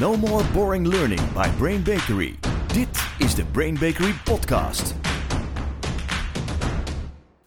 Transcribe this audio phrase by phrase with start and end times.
[0.00, 2.34] No more boring learning by Brain Bakery.
[2.72, 4.94] Dit is de Brain Bakery podcast.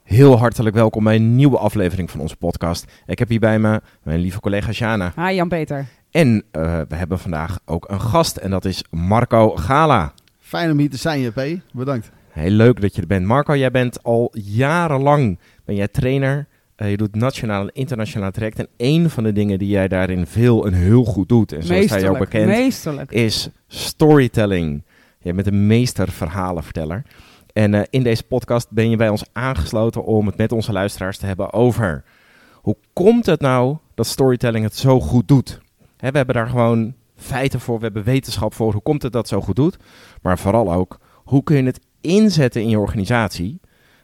[0.03, 2.91] Heel hartelijk welkom bij een nieuwe aflevering van onze podcast.
[3.05, 5.13] Ik heb hier bij me mijn lieve collega Jana.
[5.15, 5.85] Hi Jan-Peter.
[6.11, 10.13] En uh, we hebben vandaag ook een gast en dat is Marco Gala.
[10.39, 11.59] Fijn om hier te zijn, JP.
[11.73, 12.11] Bedankt.
[12.29, 13.25] Heel leuk dat je er bent.
[13.25, 16.47] Marco, jij bent al jarenlang ben jij trainer.
[16.77, 18.59] Uh, je doet nationaal en internationaal traject.
[18.59, 21.89] En een van de dingen die jij daarin veel en heel goed doet, en zoals
[21.89, 23.11] hij ook bekend, meesterlijk.
[23.11, 24.83] is storytelling.
[25.19, 27.05] Je bent een meester verhalenverteller.
[27.53, 31.17] En uh, in deze podcast ben je bij ons aangesloten om het met onze luisteraars
[31.17, 32.03] te hebben over
[32.53, 35.59] hoe komt het nou dat storytelling het zo goed doet?
[35.97, 38.71] Hè, we hebben daar gewoon feiten voor, we hebben wetenschap voor.
[38.71, 39.77] Hoe komt het dat het zo goed doet?
[40.21, 43.59] Maar vooral ook, hoe kun je het inzetten in je organisatie?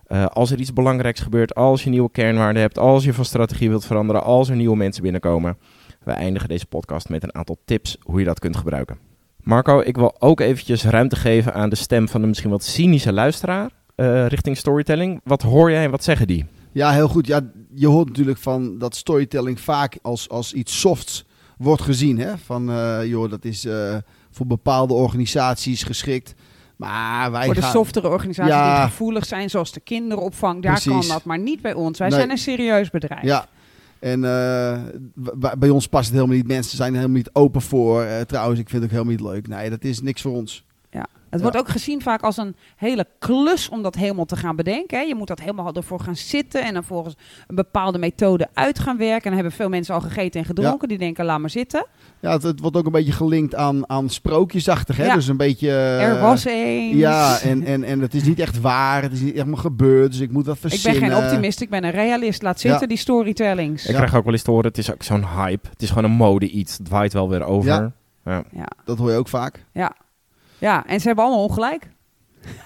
[0.07, 3.69] Uh, als er iets belangrijks gebeurt, als je nieuwe kernwaarden hebt, als je van strategie
[3.69, 5.57] wilt veranderen, als er nieuwe mensen binnenkomen.
[6.03, 8.97] We eindigen deze podcast met een aantal tips hoe je dat kunt gebruiken.
[9.41, 13.13] Marco, ik wil ook eventjes ruimte geven aan de stem van de misschien wat cynische
[13.13, 15.21] luisteraar uh, richting storytelling.
[15.23, 16.45] Wat hoor jij en wat zeggen die?
[16.71, 17.27] Ja, heel goed.
[17.27, 21.25] Ja, je hoort natuurlijk van dat storytelling vaak als, als iets softs
[21.57, 22.19] wordt gezien.
[22.19, 22.37] Hè?
[22.37, 23.67] Van, uh, joh, dat is
[24.31, 26.33] voor bepaalde organisaties geschikt.
[26.87, 27.71] Maar wij voor de gaan...
[27.71, 28.75] softere organisaties ja.
[28.81, 30.91] die gevoelig zijn, zoals de kinderopvang, daar Precies.
[30.91, 31.99] kan dat, maar niet bij ons.
[31.99, 32.17] Wij nee.
[32.17, 33.23] zijn een serieus bedrijf.
[33.23, 33.47] Ja,
[33.99, 34.79] en uh,
[35.57, 36.47] bij ons past het helemaal niet.
[36.47, 38.03] Mensen zijn er helemaal niet open voor.
[38.03, 39.47] Uh, trouwens, ik vind het ook helemaal niet leuk.
[39.47, 40.65] Nee, dat is niks voor ons.
[41.33, 41.39] Ja.
[41.39, 44.97] Het wordt ook gezien vaak als een hele klus om dat helemaal te gaan bedenken.
[44.97, 45.03] Hè.
[45.03, 47.15] Je moet dat helemaal ervoor gaan zitten en dan volgens
[47.47, 49.23] een bepaalde methode uit gaan werken.
[49.23, 50.81] En dan hebben veel mensen al gegeten en gedronken.
[50.81, 50.87] Ja.
[50.87, 51.85] Die denken, laat maar zitten.
[52.19, 54.97] Ja, het, het, wordt ook een beetje gelinkt aan, aan sprookjesachtig.
[54.97, 55.05] Hè?
[55.05, 55.15] Ja.
[55.15, 55.67] Dus een beetje...
[55.67, 56.95] Uh, er was eens.
[56.95, 59.01] Ja, en, en, en het is niet echt waar.
[59.01, 60.11] Het is niet echt maar gebeurd.
[60.11, 61.01] Dus ik moet dat verzinnen.
[61.01, 62.41] Ik ben geen optimist, ik ben een realist.
[62.41, 62.87] Laat zitten, ja.
[62.87, 63.85] die storytellings.
[63.85, 65.69] Ik krijg ook wel eens te horen, het is ook zo'n hype.
[65.69, 66.77] Het is gewoon een mode iets.
[66.77, 67.69] Het waait wel weer over.
[67.69, 68.43] Ja.
[68.51, 68.67] Ja.
[68.85, 69.65] Dat hoor je ook vaak.
[69.71, 69.95] Ja.
[70.63, 71.85] Ja, en ze hebben allemaal ongelijk.
[71.85, 71.87] 100%.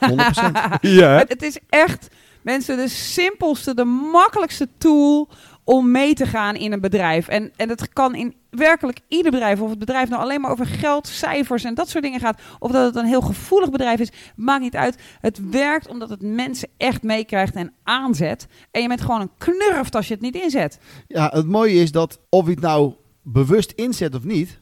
[0.81, 1.17] ja.
[1.17, 2.08] Het, het, is echt,
[2.41, 5.30] mensen, de simpelste, de makkelijkste tool
[5.63, 7.28] om mee te gaan in een bedrijf.
[7.28, 9.62] En, en dat kan in werkelijk ieder bedrijf.
[9.62, 12.41] Of het bedrijf nou alleen maar over geld, cijfers en dat soort dingen gaat.
[12.59, 14.12] Of dat het een heel gevoelig bedrijf is.
[14.36, 15.02] Maakt niet uit.
[15.22, 18.47] Het werkt omdat het mensen echt meekrijgt en aanzet.
[18.72, 20.80] En je bent gewoon een knurft als je het niet inzet.
[21.07, 24.59] Ja, het mooie is dat of je het nou bewust inzet of niet.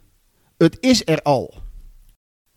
[0.57, 1.63] Het is er al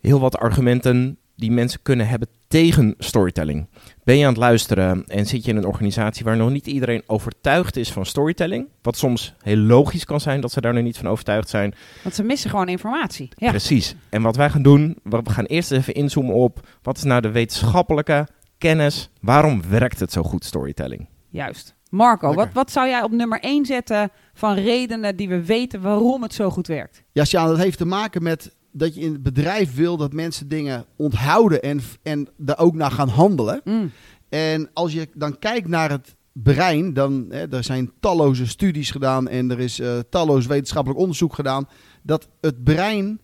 [0.08, 3.68] heel wat argumenten die mensen kunnen hebben tegen storytelling.
[4.04, 7.02] Ben je aan het luisteren en zit je in een organisatie waar nog niet iedereen
[7.06, 8.68] overtuigd is van storytelling?
[8.82, 11.74] Wat soms heel logisch kan zijn dat ze daar nog niet van overtuigd zijn.
[12.02, 13.28] Want ze missen gewoon informatie.
[13.36, 13.50] Ja.
[13.50, 13.94] Precies.
[14.08, 17.30] En wat wij gaan doen, we gaan eerst even inzoomen op wat is nou de
[17.30, 19.10] wetenschappelijke kennis?
[19.20, 21.08] Waarom werkt het zo goed, storytelling?
[21.28, 21.76] Juist.
[21.90, 26.22] Marco, wat, wat zou jij op nummer 1 zetten van redenen die we weten waarom
[26.22, 27.02] het zo goed werkt?
[27.12, 30.48] Ja, Sjaan, dat heeft te maken met dat je in het bedrijf wil dat mensen
[30.48, 33.60] dingen onthouden en, en daar ook naar gaan handelen.
[33.64, 33.90] Mm.
[34.28, 39.28] En als je dan kijkt naar het brein, dan hè, er zijn talloze studies gedaan
[39.28, 41.68] en er is uh, talloos wetenschappelijk onderzoek gedaan
[42.02, 43.20] dat het brein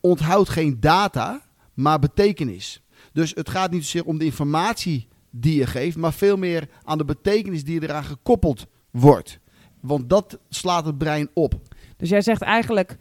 [0.00, 1.42] onthoudt geen data,
[1.74, 2.82] maar betekenis.
[3.12, 6.98] Dus het gaat niet zozeer om de informatie die je geeft, maar veel meer aan
[6.98, 9.38] de betekenis die eraan gekoppeld wordt.
[9.80, 11.54] Want dat slaat het brein op.
[11.96, 12.96] Dus jij zegt eigenlijk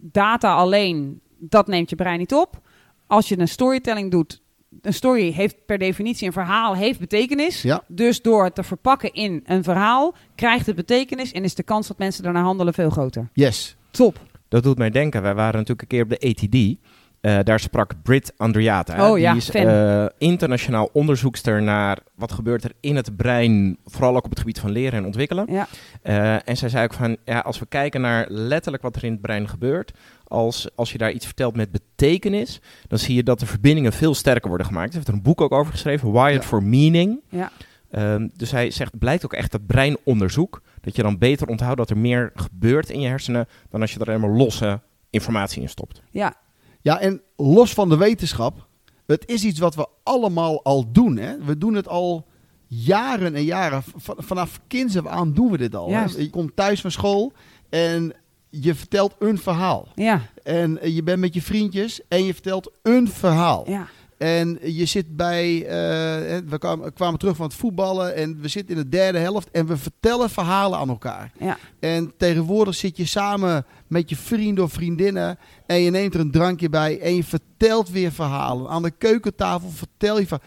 [0.00, 2.60] data alleen, dat neemt je brein niet op.
[3.06, 4.42] Als je een storytelling doet,
[4.82, 7.62] een story heeft per definitie een verhaal, heeft betekenis.
[7.62, 7.82] Ja.
[7.86, 11.86] Dus door het te verpakken in een verhaal, krijgt het betekenis en is de kans
[11.86, 13.28] dat mensen daarna handelen veel groter.
[13.32, 13.76] Yes.
[13.90, 14.18] Top.
[14.48, 16.78] Dat doet mij denken, wij waren natuurlijk een keer op de ATD.
[17.20, 19.08] Uh, daar sprak Brit Andriata.
[19.08, 24.16] Oh, die ja, is uh, internationaal onderzoekster naar wat gebeurt er in het brein, vooral
[24.16, 25.46] ook op het gebied van leren en ontwikkelen.
[25.52, 25.68] Ja.
[26.02, 29.12] Uh, en zij zei ook van, ja, als we kijken naar letterlijk wat er in
[29.12, 29.92] het brein gebeurt,
[30.24, 34.14] als, als je daar iets vertelt met betekenis, dan zie je dat de verbindingen veel
[34.14, 34.90] sterker worden gemaakt.
[34.90, 36.48] Ze heeft er een boek ook over geschreven, Wired Ja.
[36.48, 37.20] for Meaning.
[37.28, 37.50] Ja.
[37.90, 41.90] Um, dus hij zegt, blijkt ook echt dat breinonderzoek, dat je dan beter onthoudt dat
[41.90, 46.02] er meer gebeurt in je hersenen dan als je er helemaal losse informatie in stopt.
[46.10, 46.34] Ja,
[46.82, 48.66] Ja, en los van de wetenschap,
[49.06, 51.16] het is iets wat we allemaal al doen.
[51.16, 51.44] Hè?
[51.44, 52.26] We doen het al
[52.66, 53.82] jaren en jaren.
[53.96, 55.90] Vanaf kinds af aan doen we dit al.
[55.90, 56.04] Hè?
[56.18, 57.32] Je komt thuis van school
[57.68, 58.12] en
[58.48, 59.88] je vertelt een verhaal.
[59.94, 63.64] ja, En eh, je bent met je vriendjes en je vertelt een verhaal.
[63.70, 63.86] ja.
[64.20, 68.76] En je zit bij, eh, we kwamen, kwamen terug van het voetballen en we zitten
[68.76, 71.32] in de derde helft en we vertellen verhalen aan elkaar.
[71.38, 71.58] Ja.
[71.78, 76.30] En tegenwoordig zit je samen met je vrienden of vriendinnen en je neemt er een
[76.30, 78.68] drankje bij en je vertelt weer verhalen.
[78.70, 80.40] Aan de keukentafel vertel je van.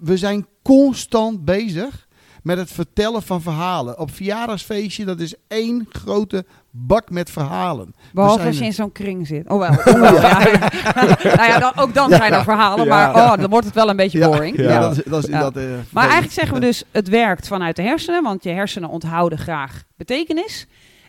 [0.00, 2.08] We zijn constant bezig
[2.42, 3.98] met het vertellen van verhalen.
[3.98, 6.46] Op verjaardagsfeestje, dat is één grote
[6.76, 7.94] bak met verhalen.
[8.12, 9.48] Behalve zijn als je in zo'n kring zit.
[9.48, 9.94] Oh wel.
[9.94, 10.38] Oh wel ja.
[11.36, 12.88] nou ja, dan, ook dan zijn er verhalen.
[12.88, 14.56] Maar oh, dan wordt het wel een beetje Ja, boring.
[14.56, 14.80] Ja, Ja.
[14.80, 15.40] dat is, dat is Ja.
[15.40, 18.22] dat, eh, Maar eigenlijk zeggen we dus, het werkt vanuit de hersenen.
[18.22, 20.66] Want je hersenen onthouden graag betekenis.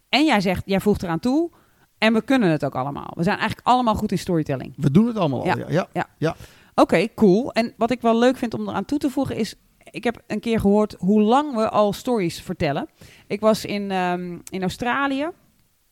[0.10, 1.50] En jij zegt, jij voegt eraan toe.
[1.98, 3.12] En we kunnen het ook allemaal.
[3.16, 4.74] We zijn eigenlijk allemaal goed in storytelling.
[4.78, 5.52] We doen het allemaal Ja.
[5.54, 6.08] al, ja.
[6.18, 6.36] ja.
[6.76, 7.52] Oké, cool.
[7.54, 9.56] En wat ik wel leuk vind om eraan toe te voegen is...
[9.92, 12.88] Ik heb een keer gehoord hoe lang we al stories vertellen.
[13.28, 15.28] Ik was in, ehm, in Australië,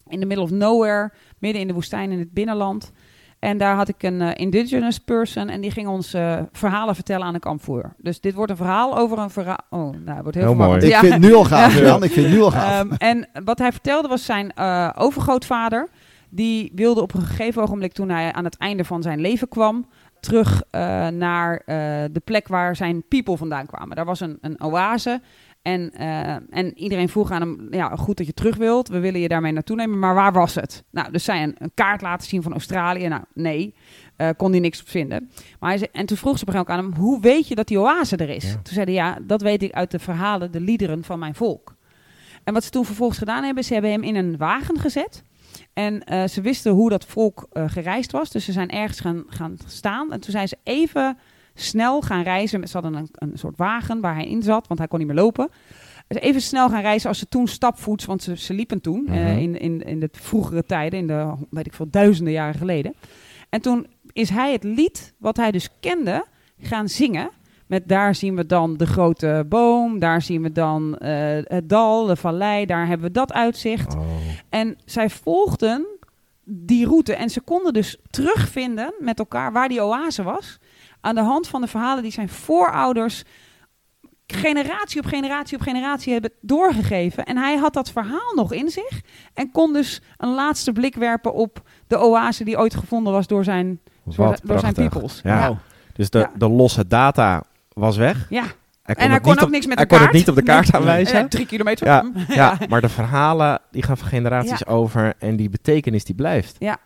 [0.08, 2.92] in the middle of nowhere, midden in de woestijn in het binnenland.
[3.40, 7.26] En daar had ik een eh, indigenous person en die ging ons eh, verhalen vertellen
[7.26, 7.94] aan de kampvoer.
[7.98, 9.60] Dus dit wordt een verhaal over een verhaal...
[9.70, 10.80] Oh, nou, het wordt heel, Heel mooi.
[10.82, 11.00] Ik Ja.
[11.00, 11.86] vind het nu al gaaf, Ja.
[11.86, 12.04] Jan.
[12.04, 12.82] Ik vind het nu al gaaf.
[12.82, 15.90] Ehm, en wat hij vertelde was zijn eh, overgrootvader.
[16.30, 19.86] Die wilde op een gegeven ogenblik, toen hij aan het einde van zijn leven kwam,
[20.20, 21.76] terug eh, naar eh,
[22.12, 23.96] de plek waar zijn people vandaan kwamen.
[23.96, 25.22] Daar was een, een oase.
[25.66, 28.88] En, eh, en iedereen vroeg aan hem, ja, goed dat je terug wilt.
[28.88, 30.84] We willen je daarmee naartoe nemen, maar waar was het?
[30.92, 33.08] Nou, dus zij een, een kaart laten zien van Australië.
[33.08, 33.76] Nou, nee,
[34.16, 35.30] eh, kon hij niks op vinden.
[35.60, 37.56] Maar hij zei, en toen vroeg ze op een moment aan hem, hoe weet je
[37.56, 38.44] dat die oase er is?
[38.44, 38.52] Ja.
[38.52, 41.76] Toen zei hij, ja, dat weet ik uit de verhalen, de liederen van mijn volk.
[42.44, 45.24] En wat ze toen vervolgens gedaan hebben, ze hebben hem in een wagen gezet.
[45.74, 48.32] En eh, ze wisten hoe dat volk gereisd was.
[48.32, 50.12] Dus ze zijn ergens gaan, gaan staan.
[50.12, 51.18] En toen zijn ze even
[51.56, 52.68] snel gaan reizen.
[52.68, 55.18] Ze hadden een, een soort wagen waar hij in zat, want hij kon niet meer
[55.18, 55.50] lopen.
[56.08, 59.14] Dus even snel gaan reizen als ze toen stapvoets, want ze, ze liepen toen eh,
[59.14, 59.38] Mhm.
[59.38, 62.94] in, in, in de vroegere tijden, in de, weet ik veel, duizenden jaren geleden.
[63.50, 66.26] En toen is hij het lied, wat hij dus kende,
[66.60, 67.30] gaan zingen.
[67.68, 72.06] Met daar zien we dan de grote boom, daar zien we dan eh, het dal,
[72.06, 73.96] de vallei, daar hebben we dat uitzicht.
[73.96, 74.02] Oh.
[74.50, 75.86] En zij volgden
[76.44, 80.58] die route en ze konden dus terugvinden met elkaar waar die oase was.
[81.06, 83.24] Aan de hand van de verhalen die zijn voorouders
[84.28, 87.26] generatie op generatie op generatie hebben doorgegeven.
[87.26, 89.02] En hij had dat verhaal nog in zich
[89.34, 93.44] en kon dus een laatste blik werpen op de oase die ooit gevonden was door
[93.44, 95.20] zijn, door, door zijn peoples.
[95.24, 95.40] Ja.
[95.40, 95.58] ja.
[95.94, 96.32] Dus de, Ja.
[96.38, 97.44] de losse data
[97.74, 98.26] was weg.
[98.30, 98.44] Ja.
[98.84, 100.12] Hij En hij kon ook op- niks met hij de kon kaart.
[100.12, 100.82] het niet op de kaart Nee.
[100.82, 101.20] aanwijzen.
[101.20, 101.88] Eh, drie kilometer.
[101.88, 106.56] Ja, ja, maar de verhalen die gaan van generaties over en die betekenis die blijft.
[106.60, 106.78] Ja,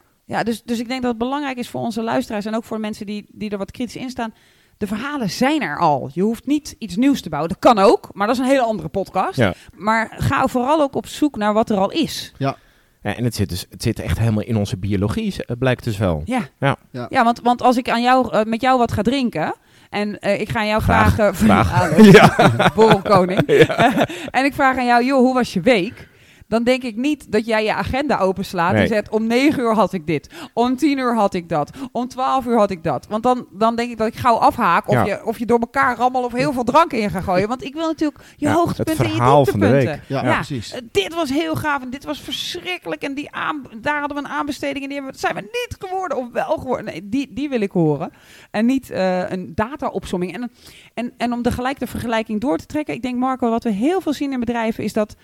[0.44, 2.84] dus, dus ik denk dat het belangrijk is voor onze luisteraars en ook voor de
[2.84, 4.34] mensen die, die er wat kritisch in staan.
[4.78, 6.10] De verhalen zijn er al.
[6.14, 7.52] Je hoeft niet iets nieuws te bouwen.
[7.52, 9.38] Dat kan ook, maar dat is een hele andere podcast.
[9.38, 9.54] Ja.
[9.76, 12.34] Maar ga vooral ook op zoek naar wat er al is.
[12.38, 15.98] Ja, en het zit, dus, het zit echt helemaal in onze biologie, eh, blijkt dus
[15.98, 16.22] wel.
[16.26, 16.76] Ja, Ja.
[16.92, 17.08] Ja.
[17.10, 19.56] ja want, want als ik aan jou, eh, met jou wat ga drinken
[19.90, 21.76] en eh, ik ga aan jou Graag, vragen...
[21.76, 22.74] Ah, leuk.
[22.76, 23.42] Borrelkoning.
[24.38, 26.09] en ik vraag aan jou, joh, hoe was je week?
[26.50, 28.82] Dan denk ik niet dat jij je agenda openslaat Nee.
[28.82, 29.10] en zegt...
[29.10, 32.58] om 9 uur had ik dit, om 10 uur had ik dat, om 12 uur
[32.58, 33.08] had ik dat.
[33.08, 35.06] Want dan, dan denk ik dat ik gauw afhaak of, Ja.
[35.06, 37.48] je, of je door elkaar rammel of heel veel drank in gaat gooien.
[37.48, 40.02] Want ik wil natuurlijk je Ja, hoogtepunten het en je verhaal van de dieptepunten.
[40.10, 40.24] week.
[40.24, 40.36] Ja, Ja.
[40.36, 40.72] precies.
[40.74, 43.02] Eh, dit was heel gaaf en dit was verschrikkelijk.
[43.04, 46.18] En die aan, daar hadden we een aanbesteding en die hebben, zijn we niet geworden
[46.18, 46.86] of wel geworden.
[46.86, 48.12] Nee, die, die wil ik horen.
[48.52, 50.34] En niet eh, een data-opsomming.
[50.34, 50.52] En,
[50.94, 52.94] en, en om de gelijk de vergelijking door te trekken.
[52.94, 55.16] Ik denk, Marco, wat we heel veel zien in bedrijven is dat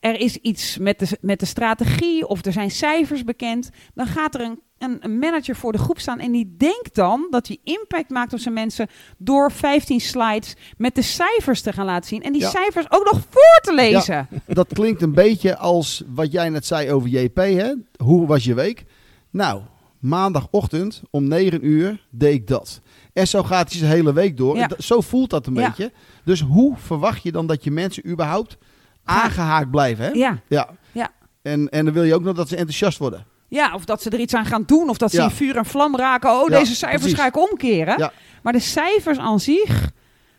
[0.00, 3.70] er is iets met de, met de strategie of er zijn cijfers bekend.
[3.94, 7.26] Dan gaat er een, een, een manager voor de groep staan en die denkt dan
[7.30, 8.88] dat hij impact maakt op zijn mensen
[9.18, 12.22] door 15 slides met de cijfers te gaan laten zien.
[12.22, 12.50] En die Ja.
[12.50, 14.28] cijfers ook nog voor te lezen.
[14.46, 17.36] Dat klinkt een beetje als wat jij net zei over JP.
[17.36, 17.72] Hè?
[17.96, 18.84] Hoe was je week?
[19.30, 19.62] Nou,
[19.98, 22.80] maandagochtend om 9 uur deed ik dat.
[23.12, 24.56] En zo gaat hij zijn hele week door.
[24.56, 24.68] Ja.
[24.78, 25.92] Zo voelt dat een beetje.
[26.24, 28.56] Dus hoe verwacht je dan dat je mensen überhaupt
[29.04, 30.04] aangehaakt blijven?
[30.04, 30.10] Hè?
[30.10, 30.38] Ja.
[30.48, 30.68] Ja.
[30.92, 31.08] Ja.
[31.42, 33.26] En, en dan wil je ook nog dat ze enthousiast worden.
[33.48, 34.88] Ja, of dat ze er iets aan gaan doen.
[34.88, 35.24] Of dat ze Ja.
[35.24, 36.30] in vuur en vlam raken.
[36.30, 37.18] Oh, Ja, deze cijfers precies.
[37.18, 37.98] ga ik omkeren.
[37.98, 38.12] Ja.
[38.42, 39.90] Maar de cijfers aan zich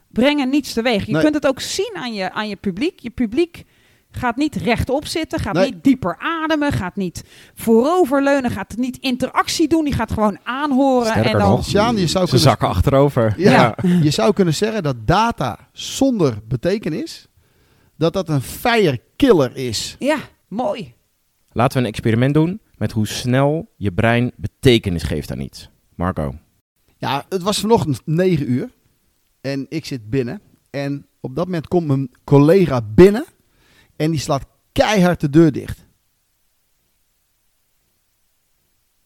[0.07, 1.05] brengen niets teweeg.
[1.05, 1.21] Je Nee.
[1.21, 2.99] kunt het ook zien aan je, aan je publiek.
[2.99, 3.63] Je publiek
[4.11, 5.39] gaat niet rechtop zitten.
[5.39, 5.65] Gaat Nee.
[5.71, 6.71] niet dieper ademen.
[6.71, 8.51] Gaat niet vooroverleunen.
[8.51, 9.83] Gaat niet interactie doen.
[9.83, 11.05] Die gaat gewoon aanhoren.
[11.07, 13.33] Sterker en dan, nog, Sjaan, je zou Ze kunnen, zakken achterover.
[13.37, 13.75] Ja.
[14.01, 17.27] je zou kunnen zeggen dat data zonder betekenis,
[18.01, 19.95] dat dat een fire killer is.
[19.99, 20.93] Ja, mooi.
[21.51, 25.69] Laten we een experiment doen met hoe snel je brein betekenis geeft aan iets.
[25.95, 26.35] Marco.
[26.97, 28.69] Ja, het was vanochtend 9 uur
[29.41, 30.41] en ik zit binnen.
[30.69, 33.25] En op dat moment komt mijn collega binnen
[33.95, 35.85] en die slaat keihard de deur dicht.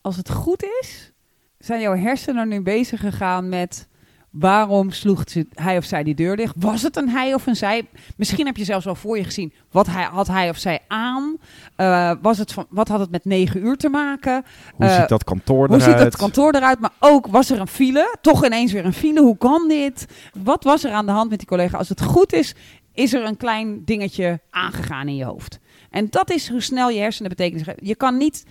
[0.01, 1.11] Als het goed is,
[1.57, 3.87] zijn jouw hersenen nu bezig gegaan met
[4.39, 6.53] waarom sloeg ze- hij of zij die deur dicht?
[6.57, 7.87] Was het een hij of een zij?
[8.17, 11.37] Misschien heb je zelfs wel voor je gezien wat hij, had hij of zij aan?
[11.75, 14.43] Eh, was het van, wat had het met negen uur te maken?
[14.75, 15.83] Hoe Eh, ziet dat kantoor Hoe eruit?
[15.91, 16.79] ziet het kantoor eruit?
[16.79, 18.17] Maar ook, was er een file?
[18.21, 19.21] Toch ineens weer een file?
[19.21, 20.05] Hoe kan dit?
[20.43, 21.77] Wat was er aan de hand met die collega?
[21.77, 22.55] Als het goed is,
[22.93, 25.59] is er een klein dingetje aangegaan in je hoofd.
[25.89, 27.85] En dat is hoe snel je hersenen betekenis geven.
[27.87, 28.43] Je kan niet...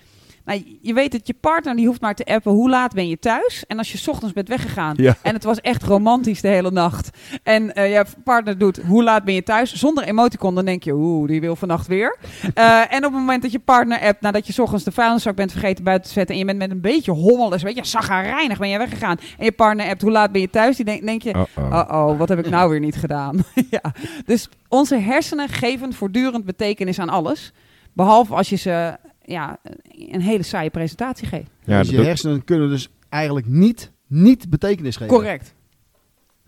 [0.45, 3.19] Nou, je weet dat je partner die hoeft maar te appen hoe laat ben je
[3.19, 3.65] thuis.
[3.67, 5.17] En als je 's ochtends bent weggegaan Ja.
[5.23, 7.11] en het was echt romantisch de hele nacht.
[7.43, 10.93] En eh, je partner doet hoe laat ben je thuis zonder emoticon, dan denk je
[10.95, 12.17] oeh die wil vannacht weer.
[12.55, 15.37] Eh, en op het moment dat je partner appt nadat je 's ochtends de vuilniszak
[15.37, 18.59] bent vergeten buiten te zetten en je bent met een beetje hommel, weet je, zagrijnig
[18.59, 19.17] ben je weggegaan.
[19.39, 21.73] En je partner appt hoe laat ben je thuis, die denk, denk je Uh-oh.
[21.73, 23.45] Oh oh, wat heb ik nou weer niet gedaan?
[23.71, 23.83] ja.
[24.27, 27.53] Dus onze hersenen geven voortdurend betekenis aan alles.
[27.93, 31.51] Behalve als je ze ja, een hele saaie presentatie geeft.
[31.65, 35.15] Ja, dus je hersenen kunnen dus eigenlijk niet, niet betekenis geven.
[35.15, 35.55] Correct.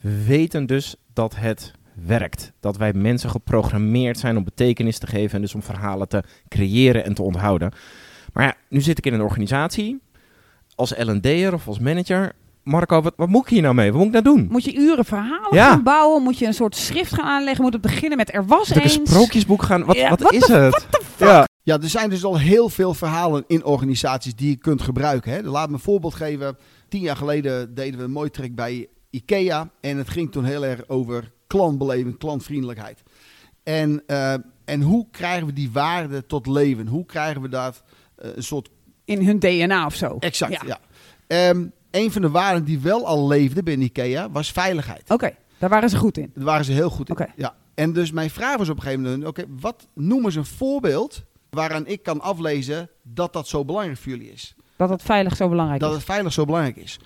[0.00, 1.72] We weten dus dat het
[2.06, 2.52] werkt.
[2.60, 7.04] Dat wij mensen geprogrammeerd zijn om betekenis te geven en dus om verhalen te creëren
[7.04, 7.72] en te onthouden.
[8.32, 9.98] Maar ja, nu zit ik in een organisatie
[10.74, 12.32] als L&D'er of als manager.
[12.62, 13.92] Marco, wat, wat moet ik hier nou mee?
[13.92, 14.48] Wat moet ik nou doen?
[14.50, 15.70] Moet je uren verhalen Ja.
[15.70, 16.22] gaan bouwen?
[16.22, 17.64] Moet je een soort schrift gaan aanleggen?
[17.64, 19.10] Moet het beginnen met er was Moet ik een eens?
[19.10, 19.84] sprookjesboek gaan?
[19.84, 20.86] Wat, Ja, wat what is het?
[21.18, 21.44] Ja.
[21.62, 25.32] Ja, er zijn dus al heel veel verhalen in organisaties die je kunt gebruiken.
[25.32, 25.42] Hè.
[25.42, 26.56] Laat me een voorbeeld geven.
[26.88, 29.70] Tien jaar geleden deden we een mooi trek bij IKEA.
[29.80, 33.02] En het ging toen heel erg over klantbeleving, klantvriendelijkheid.
[33.62, 34.32] En, eh,
[34.64, 36.86] en hoe krijgen we die waarde tot leven?
[36.86, 37.82] Hoe krijgen we dat
[38.16, 38.68] eh, een soort
[39.04, 40.16] In hun DNA of zo.
[40.18, 40.52] exact?
[40.52, 40.62] Ja.
[40.66, 40.78] Ja.
[41.26, 45.10] Ehm, een van de waarden die wel al leefde binnen IKEA was veiligheid.
[45.10, 46.30] Oké, daar waren ze goed in.
[46.34, 47.26] Daar waren ze heel goed in.
[47.36, 47.54] Ja.
[47.76, 51.24] En dus mijn vraag was op een gegeven moment: oké, wat noemen ze een voorbeeld
[51.50, 54.54] waaraan ik kan aflezen dat dat zo belangrijk voor jullie is?
[54.76, 55.96] Dat het veilig zo belangrijk Dat is.
[55.96, 56.98] het veilig zo belangrijk is.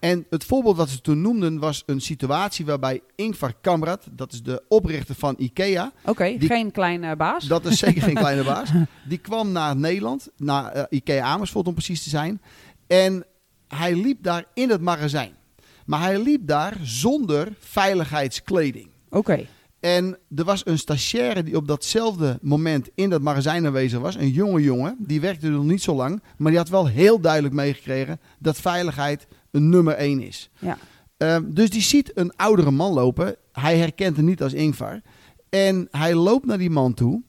[0.00, 4.42] En het voorbeeld wat ze toen noemden was een situatie waarbij Ingvar Kamprad, dat is
[4.42, 7.44] de oprichter van IKEA, Oké, geen kleine baas.
[7.46, 8.70] dat is zeker geen kleine baas,
[9.08, 12.40] die kwam naar Nederland, naar eh, IKEA Amersfoort om precies te zijn.
[12.86, 13.24] En
[13.68, 15.32] hij liep daar in het magazijn.
[15.86, 18.88] Maar hij liep daar zonder veiligheidskleding.
[19.10, 19.46] Oké,
[19.82, 24.14] En er was een stagiaire die op datzelfde moment in dat magazijn aanwezig was.
[24.14, 24.96] Een jonge jongen.
[24.98, 26.22] Die werkte nog niet zo lang.
[26.36, 30.50] Maar die had wel heel duidelijk meegekregen dat veiligheid een nummer één is.
[30.58, 30.78] ja.
[31.16, 33.36] Ehm, dus die ziet een oudere man lopen.
[33.52, 35.00] Hij herkent hem niet als Ingvar.
[35.48, 37.22] En hij loopt naar die man toe.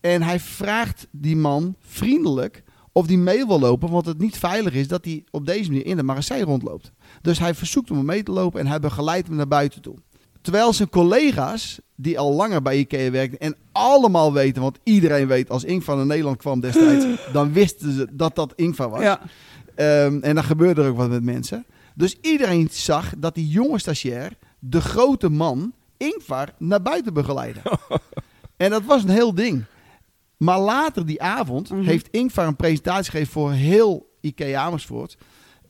[0.00, 3.90] En hij vraagt die man vriendelijk of die mee wil lopen.
[3.90, 6.92] Want het niet veilig is dat hij op deze manier in het magazijn rondloopt.
[7.22, 9.96] Dus hij verzoekt hem om mee te lopen en hij begeleidt hem naar buiten toe.
[10.42, 15.50] Terwijl zijn collega's, die al langer bij IKEA werkten en allemaal weten, want iedereen weet
[15.50, 19.02] als Ingvar naar Nederland kwam destijds, dan wisten ze dat dat Ingvar was.
[19.02, 19.20] ja.
[19.74, 21.64] Ehm, en dan gebeurde er ook wat met mensen.
[21.94, 27.60] Dus iedereen zag dat die jonge stagiair, de grote man, Ingvar, naar buiten begeleidde.
[28.56, 29.64] en dat was een heel ding.
[30.36, 31.82] Maar later die avond Mhm.
[31.82, 35.16] heeft Ingvar een presentatie gegeven voor heel IKEA Amersfoort.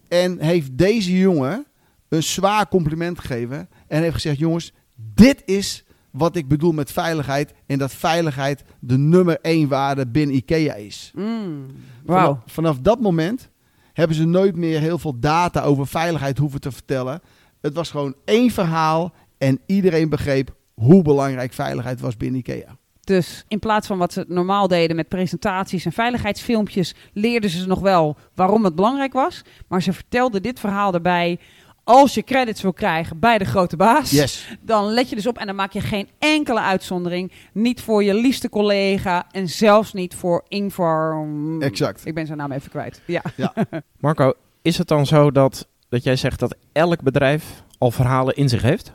[0.09, 1.67] En heeft deze jongen
[2.09, 3.69] een zwaar compliment gegeven.
[3.93, 4.73] En heeft gezegd, jongens,
[5.15, 7.55] dit is wat ik bedoel met veiligheid.
[7.67, 11.13] En dat veiligheid de nummer één waarde binnen IKEA is.
[11.15, 11.67] Mm.
[12.07, 13.51] Vanaf, vanaf dat moment
[13.93, 17.21] hebben ze nooit meer heel veel data over veiligheid hoeven te vertellen.
[17.61, 22.77] Het was gewoon één verhaal en iedereen begreep hoe belangrijk veiligheid was binnen IKEA.
[23.01, 27.81] Dus in plaats van wat ze normaal deden met presentaties en veiligheidsfilmpjes, leerden ze nog
[27.81, 29.43] wel waarom het belangrijk was.
[29.69, 31.39] Maar ze vertelden dit verhaal erbij.
[31.85, 34.57] Als je credits wil krijgen bij de grote baas, Yes.
[34.61, 37.33] dan let je dus op en dan maak je geen enkele uitzondering.
[37.53, 41.27] Niet voor je liefste collega en zelfs niet voor Ingvar.
[41.59, 42.07] Exact.
[42.07, 43.03] Ik ben zijn naam even kwijt.
[43.07, 43.23] Ja.
[44.01, 48.49] Marco, is het dan zo dat, dat jij zegt dat elk bedrijf al verhalen in
[48.49, 48.93] zich heeft?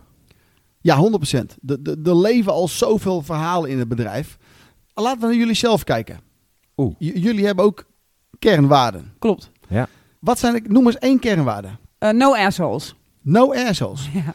[0.81, 1.55] Ja, 100%.
[1.67, 4.37] Er- Er er leven al zoveel verhalen in het bedrijf.
[4.93, 6.19] Laten we naar jullie zelf kijken.
[6.77, 6.95] Oeh.
[6.97, 7.85] J- jullie hebben ook
[8.39, 9.13] kernwaarden.
[9.19, 9.51] Klopt.
[10.19, 11.67] Wat zijn, de- noem eens één kernwaarde.
[11.99, 12.95] Eh, no assholes.
[13.21, 14.09] No assholes.
[14.13, 14.33] Ja.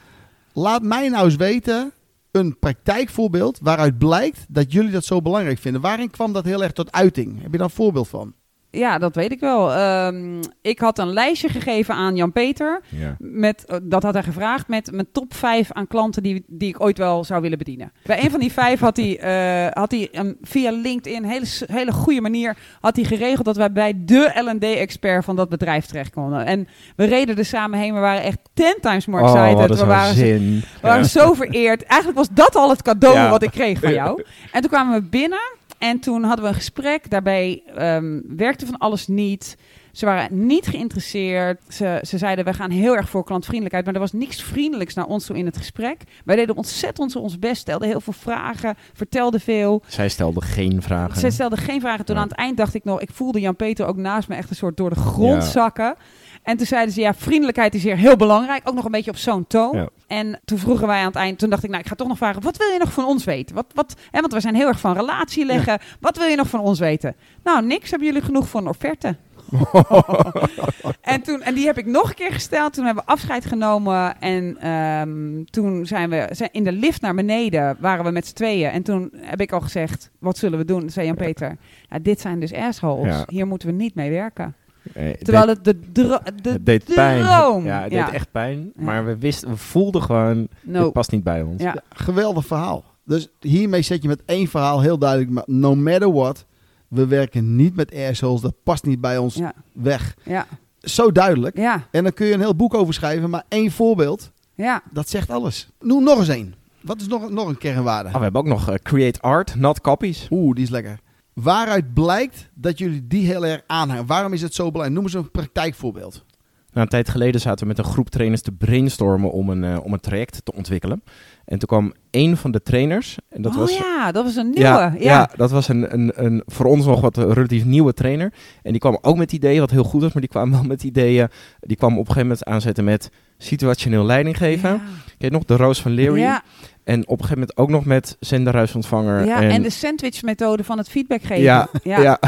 [0.54, 1.92] Laat mij nou eens weten
[2.31, 5.81] een praktijkvoorbeeld waaruit blijkt dat jullie dat zo belangrijk vinden.
[5.81, 7.42] Waarin kwam dat heel erg tot uiting?
[7.42, 8.35] Heb je daar een voorbeeld van?
[8.75, 9.73] Ja, dat weet ik wel.
[9.73, 12.81] Ehm, ik had een lijstje gegeven aan Jan-Peter.
[12.88, 13.17] Ja.
[13.19, 16.81] Met, eh, dat had hij gevraagd met mijn top 5 aan klanten die, die ik
[16.81, 17.93] ooit wel zou willen bedienen.
[18.05, 21.93] Bij een van die vijf had hij, eh, had hij um, via LinkedIn, hele, hele
[21.93, 26.47] goede manier, had hij geregeld dat wij bij de L&D-expert van dat bedrijf terecht konden.
[26.47, 27.95] En we reden er samen heen.
[27.95, 29.71] We waren echt ten times more Oh, excited.
[29.71, 30.61] een we waren, zin.
[30.81, 31.83] we waren zo vereerd.
[31.85, 33.31] Eigenlijk was dat al het cadeau Ja.
[33.31, 34.25] wat ik kreeg van jou.
[34.52, 35.41] En toen kwamen we binnen
[35.83, 37.11] en toen hadden we een gesprek.
[37.11, 39.57] Daarbij ehm, werkte van alles niet.
[39.93, 41.61] Ze waren niet geïnteresseerd.
[41.69, 43.85] Ze, ze zeiden, we gaan heel erg voor klantvriendelijkheid.
[43.85, 46.01] Maar er was niks vriendelijks naar ons toe in het gesprek.
[46.25, 49.83] Wij deden ontzettend ons best, stelden heel veel vragen, vertelden veel.
[49.87, 51.21] Zij stelde geen vragen.
[51.21, 52.05] Zij stelde geen vragen.
[52.05, 52.23] Toen Ja.
[52.23, 54.77] aan het eind dacht ik nog, ik voelde Jan-Peter ook naast me echt een soort
[54.77, 55.49] door de grond Ja.
[55.51, 55.95] zakken.
[56.42, 58.68] En toen zeiden ze, ja, vriendelijkheid is hier heel belangrijk.
[58.68, 59.76] Ook nog een beetje op zo'n toon.
[59.76, 59.88] Ja.
[60.06, 62.16] En toen vroegen wij aan het eind, toen dacht ik, nou, ik ga toch nog
[62.16, 63.54] vragen, wat wil je nog van ons weten?
[63.54, 65.78] Wat, wat, hè, want we zijn heel erg van relatie leggen.
[66.00, 67.16] Wat wil je nog van ons weten?
[67.44, 67.90] Nou, niks.
[67.90, 69.16] Hebben jullie genoeg een offerte?
[71.00, 72.72] en, toen, en die heb ik nog een keer gesteld.
[72.72, 74.20] Toen hebben we afscheid genomen.
[74.20, 77.76] En ehm, toen zijn we zijn in de lift naar beneden.
[77.80, 78.70] Waren we met z'n tweeën.
[78.70, 80.90] En toen heb ik al gezegd: wat zullen we doen?
[80.90, 81.56] Zei Jan-Peter:
[81.88, 83.16] ja, Dit zijn dus assholes.
[83.16, 83.25] Ja.
[83.26, 84.54] Hier moeten we niet mee werken.
[84.95, 87.23] Eh, het Terwijl deed- het de, dro- de het deed pijn.
[87.25, 87.65] droom.
[87.65, 88.05] Ja, het Ja.
[88.05, 88.73] deed echt pijn.
[88.77, 88.83] Ja.
[88.85, 90.83] Maar we wisten, we voelden gewoon, No.
[90.85, 91.62] dit past niet bij ons.
[91.62, 91.73] Ja.
[91.75, 92.85] Ja, geweldig verhaal.
[93.05, 96.45] Dus hiermee zet je met één verhaal heel duidelijk, maar no matter what,
[96.89, 100.15] we werken niet met assholes, dat past niet bij ons Ja, weg.
[100.25, 100.47] ja,
[100.81, 101.57] Zo duidelijk.
[101.57, 104.83] ja, En dan kun je een heel boek over schrijven, maar één voorbeeld, ja.
[104.91, 105.69] dat zegt alles.
[105.81, 106.55] Noem nog eens één.
[106.81, 108.09] Wat is nog, nog een kernwaarde?
[108.09, 110.27] Ah, we hebben ook nog eh, create art, not copies.
[110.31, 110.99] Oeh, die is lekker.
[111.35, 114.07] Waaruit blijkt dat jullie die heel erg aanhangen?
[114.07, 114.95] Waarom is het zo belangrijk?
[114.95, 116.25] Noem eens een praktijkvoorbeeld.
[116.73, 119.85] Nou, een tijd geleden zaten we met een groep trainers te brainstormen om een, eh,
[119.85, 121.03] om een traject te ontwikkelen.
[121.45, 123.17] En toen kwam één van de trainers.
[123.29, 124.61] En dat oh was, ja, dat was een nieuwe.
[124.61, 125.31] ja, Ja, ja.
[125.37, 128.33] dat was een, een, een voor ons nog wat een relatief nieuwe trainer.
[128.62, 130.83] En die kwam ook met ideeën, wat heel goed was, maar die kwam wel met
[130.83, 131.29] ideeën.
[131.61, 134.71] Die kwam op een gegeven moment aanzetten met situationeel leiding geven.
[134.71, 134.81] Ja.
[135.19, 136.21] Ken je nog, de Roos van Leary.
[136.21, 136.43] Ja,
[136.85, 139.25] En op een gegeven moment ook nog met zenderhuisontvanger.
[139.25, 141.43] ja, en, de sandwich-methode van het feedback geven.
[141.43, 142.01] Ja, ja.
[142.01, 142.19] Ja.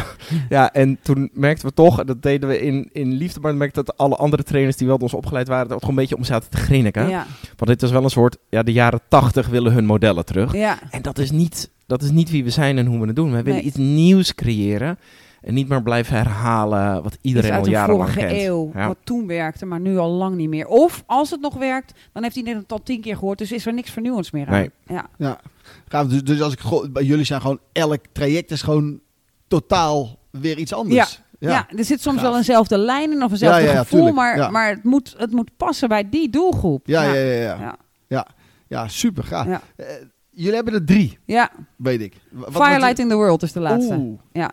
[0.49, 3.83] Ja, en toen merkten we toch, en dat deden we in, in liefde, maar merkte
[3.85, 6.25] dat alle andere trainers die wel door ons opgeleid waren, ook gewoon een beetje om
[6.25, 7.09] zaten te grinniken.
[7.09, 7.27] ja.
[7.57, 10.53] Want dit is wel een soort, ja, de jaren tachtig willen hun modellen terug.
[10.53, 10.79] ja.
[10.91, 13.33] En dat is, niet, dat is niet wie we zijn en hoe we het doen.
[13.33, 14.99] We willen iets nieuws creëren
[15.45, 18.43] en niet maar blijven herhalen wat iedereen al de jarenlang vorige kent.
[18.43, 18.87] eeuw, Ja.
[18.87, 20.67] wat toen werkte, maar nu al lang niet meer.
[20.67, 23.67] Of als het nog werkt, dan heeft iedereen het al tien keer gehoord, dus is
[23.67, 24.53] er niks vernieuwends meer aan.
[24.53, 24.71] Nee.
[24.87, 25.07] Ja.
[25.19, 25.41] Ja.
[25.89, 26.07] Gaaf.
[26.07, 26.61] Dus, dus als ik
[27.03, 29.01] jullie zijn gewoon elk traject is gewoon
[29.49, 31.23] totaal weer iets anders.
[31.39, 31.67] Ja.
[31.77, 32.27] er zit soms Gaaf.
[32.29, 34.51] wel eenzelfde lijn in of eenzelfde Ja, ja, ja, gevoel, maar, Ja.
[34.51, 36.87] maar het, moet, het moet passen bij die doelgroep.
[36.87, 37.21] Ja, ja, ja.
[37.21, 37.57] ja, ja.
[37.61, 37.77] ja.
[38.09, 38.27] ja.
[38.69, 39.47] Ja, super gaaf.
[39.47, 39.61] Ja.
[39.77, 39.87] Eh,
[40.31, 41.51] jullie hebben er drie, Ja.
[41.77, 42.15] weet ik.
[42.31, 43.95] Wat, wat- Firelighting the World is de laatste.
[43.95, 44.19] Oeh.
[44.33, 44.51] Ja.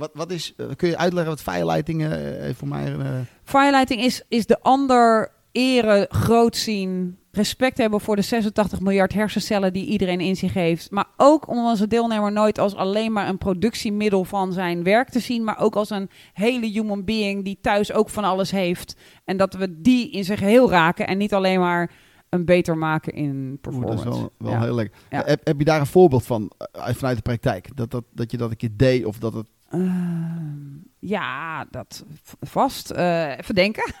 [0.00, 2.96] Wat, wat is, eh, kun je uitleggen wat firelighting eh, even voor mij...
[2.96, 3.06] eh,
[3.44, 9.72] Firelighting is, is de ander eren, groot zien, respect hebben voor de 86 miljard hersencellen
[9.72, 10.90] die iedereen in zich heeft.
[10.90, 15.20] Maar ook om onze deelnemer nooit als alleen maar een productiemiddel van zijn werk te
[15.20, 18.96] zien, maar ook als een hele human being die thuis ook van alles heeft.
[19.24, 21.90] En dat we die in zijn geheel raken en niet alleen maar
[22.28, 24.08] een beter maken in Oeh, dat performance.
[24.08, 24.60] is wel, wel Ja.
[24.60, 24.98] heel lekker.
[25.10, 25.22] Ja.
[25.26, 27.68] Heb, heb je daar een voorbeeld van eh, vanuit de praktijk?
[27.76, 29.46] Dat, dat, dat je dat een keer deed of dat het...
[29.70, 32.04] Ehm, ja, dat
[32.40, 32.90] vast.
[32.90, 33.92] Eh even denken.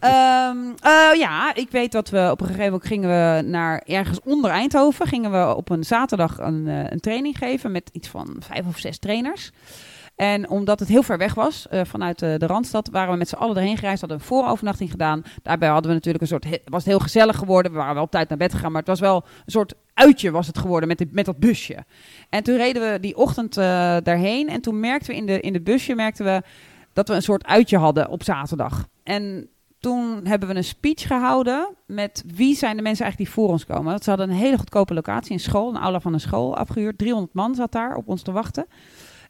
[0.00, 4.20] Ehm, eh, ja, ik weet dat we op een gegeven moment gingen we naar ergens
[4.24, 5.06] onder Eindhoven.
[5.06, 8.78] Gingen we op een zaterdag een, eh, een training geven met iets van vijf of
[8.78, 9.50] zes trainers.
[10.16, 13.56] En omdat het heel ver weg was vanuit de, Randstad, waren we met z'n allen
[13.56, 14.00] erheen gereisd.
[14.00, 15.22] Hadden een voorovernachting gedaan.
[15.42, 16.46] Daarbij hadden we natuurlijk een soort.
[16.64, 17.72] was het heel gezellig geworden.
[17.72, 18.70] We waren wel op tijd naar bed gegaan.
[18.72, 21.84] Maar het was wel een soort uitje was het geworden met, met dat busje.
[22.30, 23.64] En toen reden we die ochtend eh,
[24.02, 24.48] daarheen.
[24.48, 26.42] En toen merkten we in de, in de busje merkten we
[26.92, 28.88] dat we een soort uitje hadden op zaterdag.
[29.02, 33.52] En toen hebben we een speech gehouden met wie zijn de mensen eigenlijk die voor
[33.52, 33.84] ons komen.
[33.84, 36.98] Want Ze hadden een hele goedkope locatie, een school, een aula van een school afgehuurd.
[36.98, 38.66] 300 man zat daar op ons te wachten.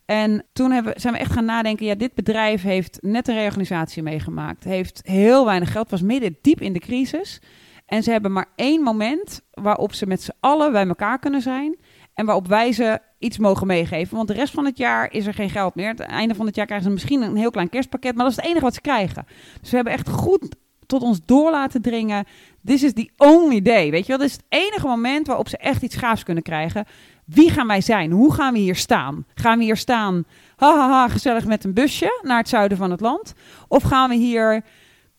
[0.05, 4.03] En toen hebben, zijn we echt gaan nadenken, ja, dit bedrijf heeft net een reorganisatie
[4.03, 4.65] meegemaakt.
[4.65, 7.41] Heeft heel weinig geld, was midden diep in de crisis.
[7.87, 11.77] En ze hebben maar één moment waarop ze met z'n allen bij elkaar kunnen zijn.
[12.15, 14.17] En waarop wij ze iets mogen meegeven.
[14.17, 15.89] Want de rest van het jaar is er geen geld meer.
[15.89, 18.15] Het einde van het jaar krijgen ze misschien een heel klein kerstpakket.
[18.15, 19.27] Maar dat is het enige wat ze krijgen.
[19.61, 22.25] Dus we hebben echt goed tot ons door laten dringen.
[22.65, 23.91] This is the only day.
[23.91, 26.85] Weet je wel, dit is het enige moment waarop ze echt iets gaafs kunnen krijgen.
[27.25, 28.11] Wie gaan wij zijn?
[28.11, 29.27] Hoe gaan we hier staan?
[29.35, 30.25] Gaan we hier staan,
[30.57, 33.35] hahaha, gezellig met een busje naar het zuiden van het land?
[33.69, 34.65] Of gaan we hier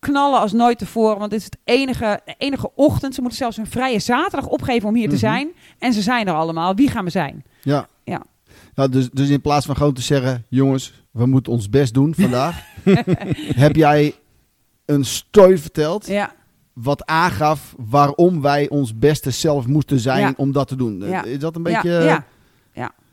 [0.02, 1.18] knallen als nooit tevoren?
[1.20, 3.16] Want dit is het enige, enige ochtend.
[3.16, 5.20] Ze moeten zelfs een vrije zaterdag opgeven om hier te Mhm.
[5.26, 5.50] zijn.
[5.80, 6.76] En ze zijn er allemaal.
[6.76, 7.44] Wie gaan we zijn?
[7.62, 7.88] Ja.
[8.04, 8.24] Ja.
[8.76, 12.16] Nou, dus, dus in plaats van gewoon te zeggen, jongens, we moeten ons best doen
[12.16, 12.64] vandaag,
[13.66, 14.16] heb jij
[14.86, 16.34] een story verteld Ja,
[16.74, 20.34] wat aangaf waarom wij ons beste zelf moesten zijn Ja.
[20.38, 21.00] om dat te doen.
[21.00, 21.24] Ja.
[21.24, 22.00] Is dat een ja, beetje...
[22.04, 22.26] ja.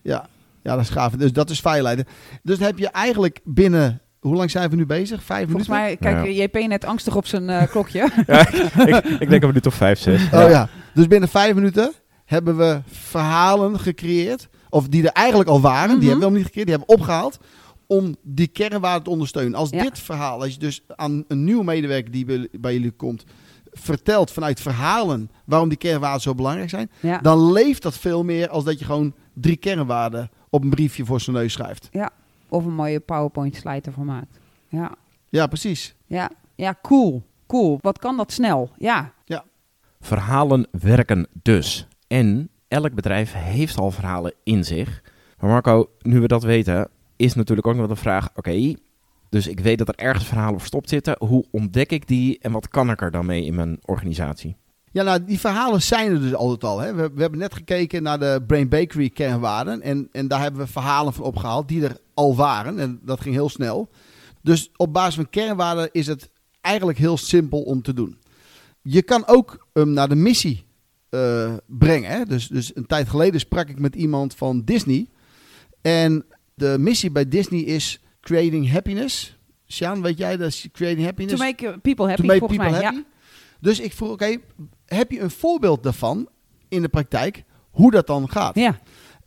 [0.03, 0.27] Ja,
[0.63, 1.13] ja dat is gaaf.
[1.13, 2.09] Dus dat is veiligheid.
[2.43, 4.01] Dus heb je eigenlijk binnen...
[4.21, 5.23] Hoe lang zijn we nu bezig?
[5.23, 5.99] Vijf Volgens minuten?
[6.03, 6.43] mij, kijk, Ja.
[6.43, 8.09] JP net angstig op zijn eh, klokje.
[8.27, 8.49] Ja,
[8.87, 10.23] ik, ik denk dat we nu toch vijf, zes.
[10.25, 10.69] Oh ja.
[10.95, 11.93] Dus binnen vijf minuten
[12.25, 14.49] hebben we verhalen gecreëerd.
[14.71, 15.91] Of die er eigenlijk al waren.
[15.91, 15.99] Mhm.
[15.99, 16.67] Die hebben we helemaal niet gecreëerd.
[16.69, 17.39] Die hebben we opgehaald.
[17.87, 19.55] om die kernwaarden te ondersteunen.
[19.59, 19.83] Als Ja.
[19.83, 23.25] dit verhaal, als je dus aan een nieuwe medewerker die bij, jullie komt,
[23.73, 27.19] vertelt vanuit verhalen waarom die kernwaarden zo belangrijk zijn, Ja.
[27.19, 31.21] dan leeft dat veel meer als dat je gewoon drie kernwaarden op een briefje voor
[31.21, 31.89] zijn neus schrijft.
[32.49, 34.41] Of een mooie PowerPoint slide ervan maakt.
[34.69, 34.95] Ja.
[35.29, 35.95] Ja, precies.
[36.07, 36.31] Ja.
[36.55, 37.23] Ja, cool.
[37.47, 37.79] Cool.
[37.81, 38.71] Wat kan dat snel?
[38.79, 39.13] Ja.
[40.01, 41.87] Verhalen werken dus.
[42.07, 45.03] En elk bedrijf heeft al verhalen in zich.
[45.39, 48.75] Maar Marco, nu we dat weten, is natuurlijk ook nog wel de vraag: oké,
[49.29, 51.17] dus ik weet dat er ergens verhalen verstopt zitten.
[51.19, 54.57] Hoe ontdek ik die en wat kan ik er dan mee in mijn organisatie?
[54.93, 56.79] Ja, nou, die verhalen zijn er dus altijd al.
[56.79, 56.95] Hè.
[56.95, 59.83] We, we hebben net gekeken naar de Brain Bakery kernwaarden.
[59.83, 62.79] En, en daar hebben we verhalen van opgehaald die er al waren.
[62.79, 63.91] En dat ging heel snel.
[64.43, 68.19] Dus op basis van kernwaarden is het eigenlijk heel simpel om te doen.
[68.83, 70.65] Je kan ook hem naar de missie
[71.09, 72.11] eh, brengen.
[72.11, 72.25] Hè.
[72.25, 75.09] Dus, dus een tijd geleden sprak ik met iemand van Disney.
[75.81, 76.25] En
[76.55, 79.37] de missie bij Disney is Creating Happiness.
[79.67, 81.41] Sjaan, weet jij dat Creating Happiness?
[81.41, 82.85] To make people happy, to make volgens people mij.
[82.85, 82.97] happy.
[82.97, 83.17] Ja.
[83.61, 84.37] Dus ik vroeg, oké,
[84.89, 86.29] heb je een voorbeeld daarvan
[86.69, 88.55] in de praktijk, hoe dat dan gaat?
[88.55, 88.79] Ja.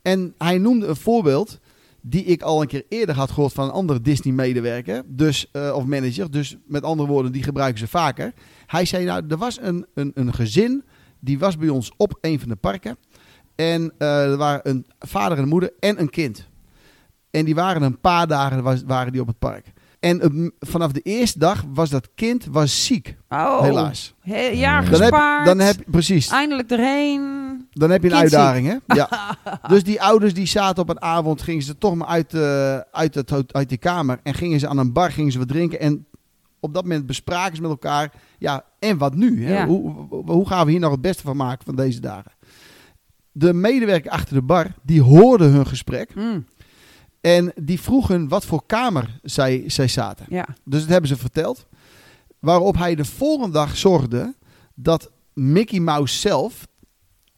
[0.02, 1.60] En hij noemde een voorbeeld
[2.02, 5.86] die ik al een keer eerder had gehoord van een andere Disney-medewerker, dus, eh, of
[5.86, 6.32] manager.
[6.32, 8.34] Dus met andere woorden, die gebruiken ze vaker.
[8.66, 10.84] Hij zei, nou, er was een, een, een gezin,
[11.20, 12.98] die was bij ons op een van de parken.
[13.56, 16.50] En eh, er waren een vader en een moeder en een kind.
[17.32, 19.72] En die waren een paar dagen waren die op het park.
[20.02, 23.62] En vanaf de eerste dag was dat kind was ziek, Oh.
[23.62, 24.14] helaas.
[24.20, 25.46] He- Dan heb, gespaard.
[25.46, 26.28] dan heb precies.
[26.28, 27.22] Eindelijk erheen.
[27.72, 28.38] Dan heb je een Kindziek.
[28.40, 28.96] uitdaging, hè?
[28.96, 29.10] Ja.
[29.74, 33.16] dus die ouders die zaten op een avond, gingen ze toch maar uit, eh, uit,
[33.16, 35.80] het, uit die kamer en gingen ze aan een bar, gingen ze wat drinken.
[35.80, 36.06] En
[36.60, 39.46] op dat moment bespraken ze met elkaar, ja, en wat nu?
[39.46, 39.54] Hè?
[39.58, 39.66] Ja.
[39.68, 42.32] Hoe, hoe- hoe gaan we hier nog het beste van maken van deze dagen?
[43.32, 46.46] De medewerker achter de bar, die hoorde hun gesprek Mm,
[47.22, 50.26] en die vroeg hun wat voor kamer zij, zij zaten.
[50.30, 50.46] ja.
[50.64, 51.66] Dus dat hebben ze verteld.
[52.40, 54.34] Waarop hij de volgende dag zorgde
[54.76, 56.68] dat Mickey Mouse zelf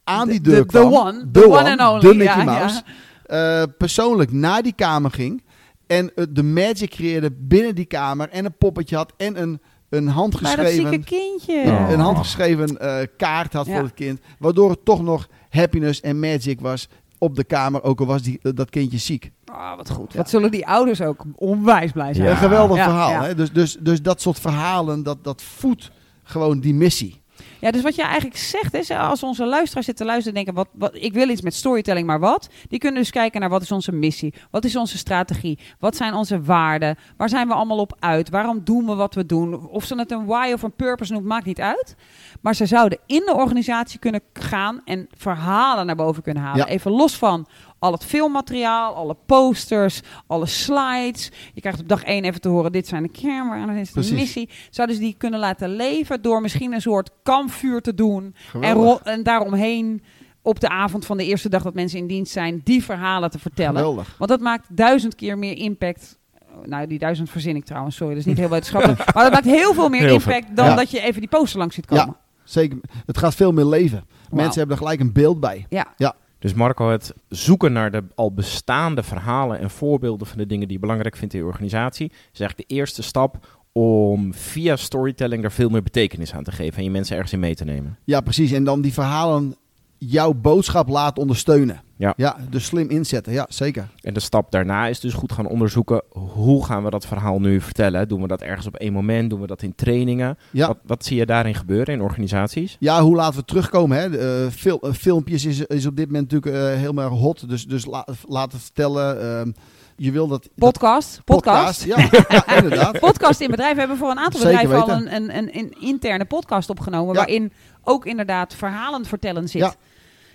[0.04, 0.92] aan die De- deur de- the kwam.
[0.94, 2.82] one, De the one and only, De Mickey ja, Mouse.
[3.24, 5.42] eh, persoonlijk naar die kamer ging.
[5.86, 8.28] En eh, de magic creëerde binnen die kamer.
[8.28, 9.12] En een poppetje had.
[9.16, 11.62] En een, een dat handgeschreven, zieke kindje.
[11.90, 13.74] Een handgeschreven eh, kaart had Ja.
[13.74, 14.20] voor het kind.
[14.38, 17.82] Waardoor het toch nog happiness en magic was op de kamer.
[17.82, 19.30] Ook al was die, dat kindje ziek.
[19.54, 20.12] Ah, wat goed.
[20.12, 20.18] Ja.
[20.18, 22.26] Wat zullen die ouders ook onwijs blij zijn.
[22.26, 22.32] Ja.
[22.32, 23.10] Een geweldig Ja, verhaal.
[23.10, 23.22] ja.
[23.22, 23.34] Hè?
[23.34, 25.90] Dus, dus, dus dat soort verhalen, dat, dat voedt
[26.22, 27.22] gewoon die missie.
[27.60, 30.90] Ja, dus wat je eigenlijk zegt is, als onze luisteraars zitten luisteren en denken, wat,
[30.90, 32.48] wat, ik wil iets met storytelling, maar wat?
[32.68, 34.34] Die kunnen dus kijken naar wat is onze missie?
[34.50, 35.58] Wat is onze strategie?
[35.78, 36.96] Wat zijn onze waarden?
[37.16, 38.30] Waar zijn we allemaal op uit?
[38.30, 39.68] Waarom doen we wat we doen?
[39.68, 41.96] Of ze het een why of een purpose noemt, maakt niet uit.
[42.40, 46.66] Maar ze zouden in de organisatie kunnen gaan en verhalen naar boven kunnen halen.
[46.66, 46.72] Ja.
[46.72, 47.46] Even los van
[47.84, 51.30] al het filmmateriaal, alle posters, alle slides.
[51.54, 53.92] Je krijgt op dag één even te horen, dit zijn de kernwaarden, dit is de
[53.92, 54.16] Precies.
[54.18, 54.48] missie.
[54.70, 58.34] Zouden ze die kunnen laten leven door misschien een soort kampvuur te doen.
[58.60, 60.02] En, en daaromheen
[60.42, 63.38] op de avond van de eerste dag dat mensen in dienst zijn, die verhalen te
[63.38, 63.76] vertellen.
[63.76, 64.14] Geweldig.
[64.18, 66.18] Want dat maakt duizend keer meer impact.
[66.64, 69.14] Nou, die duizend verzin ik trouwens, sorry, dat is niet heel wetenschappelijk.
[69.14, 70.32] maar dat maakt heel veel meer Heel veel.
[70.32, 70.74] impact dan Ja.
[70.74, 72.16] dat je even die poster langs ziet komen.
[72.44, 72.78] Zeker.
[73.06, 74.04] Het gaat veel meer leven.
[74.30, 75.66] Mensen hebben er gelijk een beeld bij.
[75.68, 76.14] Ja.
[76.44, 80.76] Dus Marco, het zoeken naar de al bestaande verhalen en voorbeelden van de dingen die
[80.76, 85.52] je belangrijk vindt in je organisatie, is eigenlijk de eerste stap om via storytelling er
[85.52, 87.98] veel meer betekenis aan te geven en je mensen ergens in mee te nemen.
[88.04, 88.52] Ja, precies.
[88.52, 89.56] En dan die verhalen
[89.98, 91.82] jouw boodschap laten ondersteunen.
[91.96, 92.12] Ja.
[92.16, 93.32] ja dus slim inzetten.
[93.32, 93.88] Ja, zeker.
[94.00, 97.60] En de stap daarna is dus goed gaan onderzoeken hoe gaan we dat verhaal nu
[97.60, 98.08] vertellen.
[98.08, 99.30] Doen we dat ergens op één moment?
[99.30, 100.38] Doen we dat in trainingen?
[100.50, 100.66] Ja.
[100.66, 102.76] Wat, wat zie je daarin gebeuren in organisaties?
[102.80, 103.98] Ja, hoe laten we terugkomen?
[103.98, 104.18] Hè?
[104.44, 107.48] Eh, fil- eh, filmpjes is, is op dit moment natuurlijk eh, heel erg hot.
[107.48, 109.20] Dus, dus la, laten vertellen.
[109.38, 109.50] ehm,
[109.96, 110.42] je wil dat...
[110.42, 111.20] dat- Podcast.
[111.24, 111.84] Podcast.
[111.84, 112.98] Ja, ja, inderdaad.
[113.00, 115.14] Podcast in bedrijven We hebben voor een aantal Zeker bedrijven al weten.
[115.16, 117.08] een, een, een, een interne podcast opgenomen.
[117.14, 117.18] Ja.
[117.20, 117.52] Waarin
[117.82, 119.60] ook inderdaad verhalen vertellen zit.
[119.60, 119.74] Ja.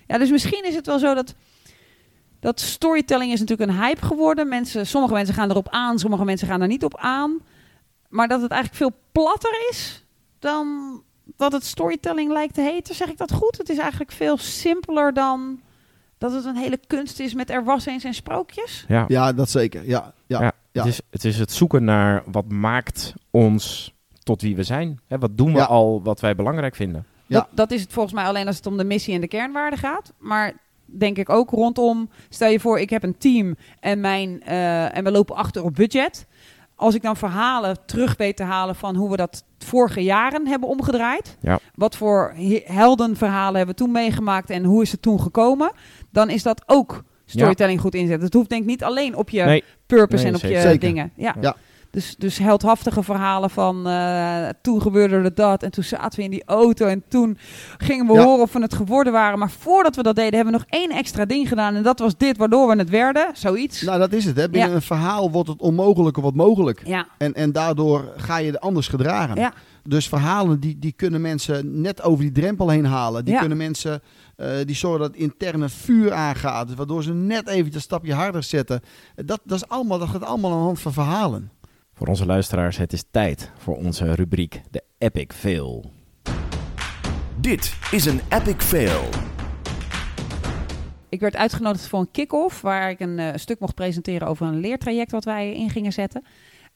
[0.10, 0.18] Ja.
[0.18, 1.36] dus misschien is het wel zo dat.
[2.40, 4.48] Dat storytelling is natuurlijk een hype geworden.
[4.48, 7.40] Mensen, sommige mensen gaan erop aan, sommige mensen gaan er niet op aan.
[8.10, 10.06] Maar dat het eigenlijk veel platter is
[10.40, 10.68] dan
[11.38, 12.96] dat het storytelling lijkt te heten.
[12.96, 13.58] Zeg ik dat goed?
[13.58, 15.60] Het is eigenlijk veel simpeler dan
[16.18, 18.86] dat het een hele kunst is met er was eens en sprookjes.
[18.88, 19.06] Ja.
[19.08, 19.88] Ja, dat zeker.
[19.88, 20.42] Ja, ja.
[20.42, 20.82] Ja, ja.
[20.84, 23.94] Het, is, het is het zoeken naar wat maakt ons
[24.24, 25.00] tot wie we zijn.
[25.08, 25.66] Hè, wat doen we Ja.
[25.66, 27.06] al wat wij belangrijk vinden?
[27.30, 27.40] Ja.
[27.40, 29.80] Dat, dat is het volgens mij alleen als het om de missie en de kernwaarden
[29.80, 30.14] gaat.
[30.20, 30.54] Maar
[30.86, 35.04] denk ik ook rondom, stel je voor, ik heb een team en, mijn, eh, en
[35.04, 36.28] we lopen achter op budget.
[36.76, 40.70] Als ik dan verhalen terug weet te halen van hoe we dat vorige jaren hebben
[40.70, 41.38] omgedraaid.
[41.42, 41.60] Ja.
[41.76, 45.72] Wat voor he- heldenverhalen hebben we toen meegemaakt en hoe is het toen gekomen.
[46.12, 48.26] Dan is dat ook storytelling goed inzetten.
[48.26, 50.58] Het hoeft denk ik niet alleen op je Nee, purpose Nee, en op zeker.
[50.58, 50.80] je Zeker.
[50.80, 51.12] dingen.
[51.16, 51.36] Ja.
[51.42, 51.56] Ja.
[51.92, 56.32] Dus, dus heldhaftige verhalen van eh, toen gebeurde er dat en toen zaten we in
[56.32, 57.38] die auto en toen
[57.78, 58.24] gingen we Ja.
[58.24, 59.40] horen of we het geworden waren.
[59.40, 62.18] Maar voordat we dat deden hebben we nog één extra ding gedaan en dat was
[62.18, 63.28] dit waardoor we het werden.
[63.34, 63.82] Zoiets.
[63.82, 64.36] Nou, dat is het.
[64.38, 64.50] Hè.
[64.50, 64.76] Binnen Ja.
[64.76, 66.82] een verhaal wordt het onmogelijke wat mogelijk.
[66.86, 69.36] Ja, En, en daardoor ga je er anders gedragen.
[69.36, 69.54] Ja.
[69.84, 73.26] Dus verhalen die, die kunnen mensen net over die drempel heen halen.
[73.26, 73.40] Die Ja.
[73.40, 74.02] kunnen mensen
[74.36, 76.76] eh, die zorgen dat het interne vuur aangaat.
[76.76, 78.82] Waardoor ze net even een stapje harder zetten.
[79.16, 81.50] Dat, dat, is allemaal, dat gaat allemaal aan de hand van verhalen.
[82.00, 85.92] Voor onze luisteraars, het is tijd voor onze rubriek de Epic Fail.
[87.40, 89.10] Dit is een epic fail.
[91.10, 94.60] ik werd uitgenodigd voor een kick-off waar ik een eh, stuk mocht presenteren over een
[94.60, 96.24] leertraject wat wij in gingen zetten.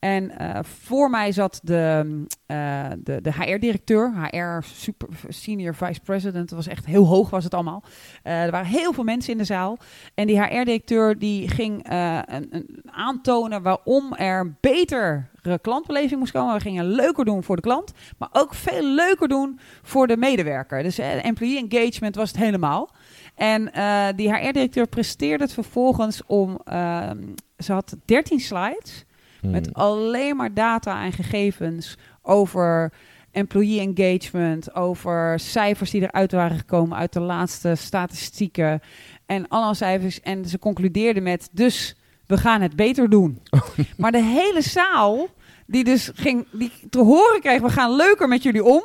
[0.03, 5.99] En eh, voor mij zat de, mm, eh, de, de HR-directeur, HR super, Senior Vice
[6.01, 6.49] President.
[6.49, 7.83] Dat was echt heel hoog was het allemaal.
[8.23, 9.77] Eh, er waren heel veel mensen in de zaal.
[10.15, 15.23] En die HR-directeur die ging een, een aantonen waarom er betere
[15.61, 16.53] klantbeleving moest komen.
[16.53, 20.83] We gingen leuker doen voor de klant, maar ook veel leuker doen voor de medewerker.
[20.83, 22.89] Dus employee engagement was het helemaal.
[23.35, 23.71] En
[24.15, 26.59] die HR-directeur presteerde het vervolgens om...
[26.63, 27.21] ehm,
[27.57, 29.05] ze had 13 slides
[29.43, 29.51] Hmm.
[29.51, 32.91] met alleen maar data en gegevens over
[33.32, 38.82] employee engagement, over cijfers die eruit waren gekomen uit de laatste statistieken
[39.25, 40.21] en allemaal cijfers.
[40.21, 41.95] En ze concludeerde met, dus
[42.27, 43.41] we gaan het beter doen.
[43.97, 45.27] Maar de hele zaal,
[45.67, 48.84] die dus ging, die te horen kreeg, we gaan leuker met jullie om,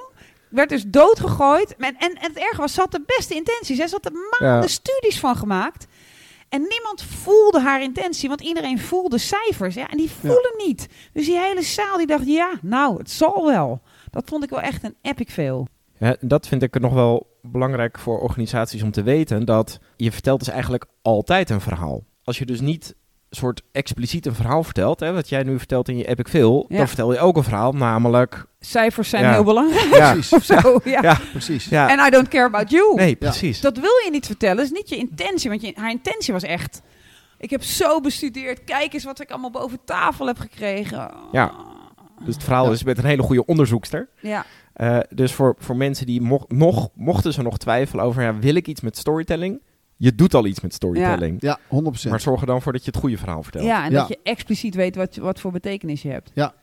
[0.49, 1.77] werd dus doodgegooid.
[1.77, 3.79] En, en, en het erge was, ze had de beste intenties.
[3.79, 3.87] Hè?
[3.87, 4.67] Ze had er maanden Ja.
[4.67, 5.87] studies van gemaakt.
[6.49, 9.75] En niemand voelde haar intentie, want iedereen voelde cijfers.
[9.75, 10.89] Ja, en die voelen niet.
[11.13, 13.81] Dus die hele zaal die dacht, ja, nou, het zal wel.
[14.11, 15.67] Dat vond ik wel echt een epic fail.
[15.99, 19.45] Ja, dat vind ik nog wel belangrijk voor organisaties om te weten.
[19.45, 22.05] Dat je vertelt dus eigenlijk altijd een verhaal.
[22.25, 22.95] Als je dus niet
[23.31, 26.77] soort expliciet een verhaal vertelt, hè, wat jij nu vertelt in je Epic Fail, Ja.
[26.77, 28.47] dan vertel je ook een verhaal, namelijk...
[28.61, 29.33] Cijfers zijn Ja.
[29.33, 30.33] heel belangrijk Ja, Precies.
[30.33, 30.81] of zo.
[30.85, 31.03] Ja.
[31.03, 31.65] ja, Precies.
[31.65, 31.91] ja.
[31.91, 32.95] En I don't care about you.
[32.95, 33.61] nee, precies.
[33.61, 34.65] Dat wil je niet vertellen.
[34.65, 35.51] is niet je intentie.
[35.51, 36.83] Want je, haar intentie was echt...
[37.39, 38.65] Ik heb zo bestudeerd.
[38.65, 41.11] Kijk eens wat ik allemaal boven tafel heb gekregen.
[41.33, 41.53] Ja.
[42.25, 42.73] Dus het verhaal Ja.
[42.73, 44.09] is met een hele goede onderzoekster.
[44.21, 44.45] Ja.
[44.73, 48.55] Eh, dus voor, voor mensen die mo- nog, mochten ze nog twijfelen over, ja, wil
[48.55, 49.61] ik iets met storytelling?
[50.01, 51.37] Je doet al iets met storytelling.
[51.43, 52.11] Ja, 100%.
[52.11, 53.65] Maar zorg er dan voor dat je het goede verhaal vertelt.
[53.65, 53.99] Ja, en Ja.
[53.99, 56.31] dat je expliciet weet wat, wat voor betekenis je hebt.
[56.35, 56.55] Ja.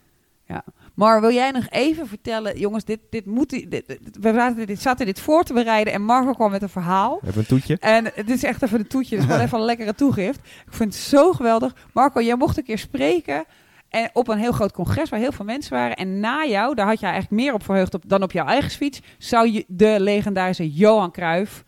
[0.45, 0.63] ja.
[0.93, 4.81] Maar wil jij nog even vertellen, jongens, dit, dit moet, dit, dit- we zaten dit,
[4.81, 7.13] zaten dit voor te bereiden en Marco kwam met een verhaal.
[7.19, 7.77] We hebben een toetje.
[7.79, 10.39] En het is echt even een toetje, dus gewoon even een lekkere toegift.
[10.39, 11.75] Ik vind het zo geweldig.
[11.93, 13.45] Marco, jij mocht een keer spreken
[13.89, 15.95] en op een heel groot congres waar heel veel mensen waren.
[15.95, 18.71] En na jou, daar had jij eigenlijk meer op verheugd op, dan op jouw eigen
[18.71, 21.63] speech, zou je de legendarische Johan Cruijff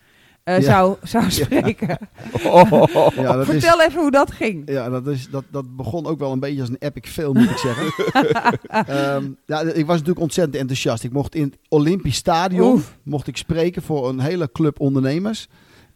[0.48, 0.62] eh, Ja.
[0.62, 1.88] zou, zou spreken.
[3.16, 4.70] ja, dat is, Vertel even hoe dat ging.
[4.72, 7.50] ja, dat, is, dat, dat begon ook wel een beetje als een epic film, moet
[7.50, 7.86] ik zeggen.
[8.88, 11.04] Ehm, ja, ik was natuurlijk ontzettend enthousiast.
[11.04, 12.98] Ik mocht in het Olympisch Stadion Oef.
[13.04, 15.48] mocht ik spreken voor een hele club ondernemers.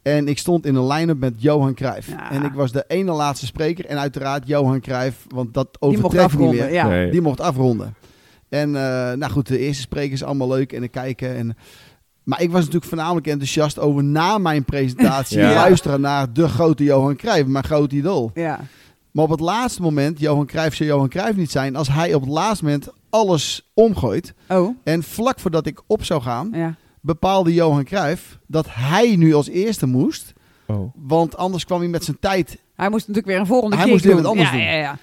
[0.02, 2.08] En ik stond in een line-up met Johan Cruijff.
[2.10, 2.32] Ja.
[2.32, 3.86] En ik was de ene laatste spreker.
[3.86, 6.74] En uiteraard Johan Cruijff, want dat overtreft niet afronden, meer.
[6.74, 6.88] ja.
[6.88, 7.12] Nee.
[7.12, 7.96] Die mocht afronden.
[8.50, 11.36] En eh, nou goed, de eerste sprekers allemaal leuk en ik kijken.
[11.36, 11.58] En,
[12.32, 15.54] maar ik was natuurlijk voornamelijk enthousiast over na mijn presentatie Ja.
[15.54, 18.32] luisteren naar de grote Johan Cruijff, mijn grote idool.
[18.34, 18.60] Ja.
[19.12, 22.22] Maar op het laatste moment, Johan Cruijff zou Johan Cruijff niet zijn als hij op
[22.22, 24.34] het laatste moment alles omgooit.
[24.48, 26.76] Oh, En vlak voordat ik op zou gaan, ja.
[27.02, 30.34] bepaalde Johan Cruijff dat hij nu als eerste moest.
[30.68, 30.94] Oh.
[30.96, 32.58] Want anders kwam hij met zijn tijd.
[32.76, 34.66] Hij moest natuurlijk weer een volgende Hij kick moest weer wat anders ja, doen.
[34.66, 34.98] Ja, ja.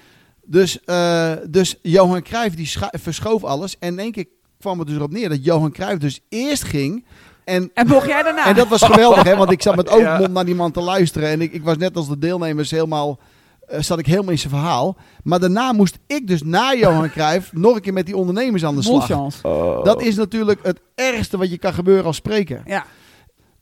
[0.45, 3.77] Dus, eh, dus Johan Cruijff die verschoof alles.
[3.79, 4.27] En in één keer
[4.59, 7.05] kwam het dus erop neer dat Johan Cruijff dus eerst ging.
[7.45, 8.45] En, En mocht jij daarna?
[8.45, 9.35] en dat was geweldig, hè?
[9.35, 10.17] Want ik zat met open Ja.
[10.17, 11.29] mond naar die man te luisteren.
[11.29, 13.19] En ik, ik was net als de deelnemers helemaal...
[13.67, 14.97] eh, zat ik helemaal in zijn verhaal.
[15.23, 18.75] Maar daarna moest ik dus na Johan Cruijff nog een keer met die ondernemers aan
[18.75, 19.11] de slag.
[19.43, 19.83] Oh.
[19.83, 22.61] Dat is natuurlijk het ergste wat je kan gebeuren als spreker.
[22.65, 22.85] Ja.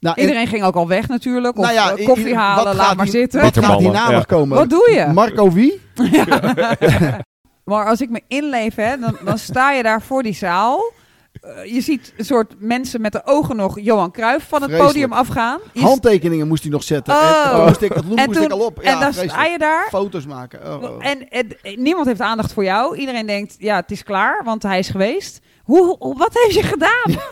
[0.00, 1.56] Nou, en- Iedereen ging ook al weg natuurlijk.
[1.58, 3.40] Of Nou ja, eh, koffie halen, laat gaat maar die- zitten.
[3.40, 4.16] Wat gaat hierna ja.
[4.16, 4.56] nog komen?
[4.58, 5.12] Wat doe je?
[5.12, 5.80] Marco wie?
[7.68, 10.92] Maar als ik me inleef, hè, dan, dan sta je daar voor die zaal.
[11.40, 14.94] Eh, je ziet een soort mensen met de ogen nog Johan Cruijff van het Vreselijk.
[14.94, 15.60] podium afgaan.
[15.72, 17.14] Je Handtekeningen moest hij nog zetten.
[17.14, 17.20] Oh.
[17.20, 18.78] En, en toen moest ik, dat moest en, ik al op.
[18.78, 19.30] en Ja, dan vreselijk.
[19.30, 19.86] sta je daar.
[19.88, 20.74] Foto's maken.
[20.74, 21.06] Oh, oh.
[21.06, 22.96] En, en niemand heeft aandacht voor jou.
[22.96, 25.40] Iedereen denkt, ja, het is klaar, want hij is geweest.
[25.62, 27.22] Hoe, wat heeft je gedaan?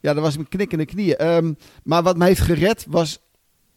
[0.00, 1.16] Ja, dat was mijn knikkende knieën.
[1.16, 1.52] Ehm,
[1.84, 3.18] maar wat mij heeft gered was